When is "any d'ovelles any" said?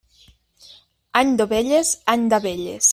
1.21-2.29